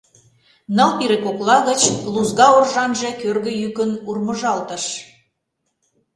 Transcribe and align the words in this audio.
Ныл 0.75 0.91
пире 0.97 1.17
кокла 1.25 1.57
гыч 1.69 1.81
лузга 2.13 2.47
оржанже 2.57 3.09
кӧргӧ 3.21 3.53
йӱкын 3.61 3.91
урмыжалтыш. 4.09 4.83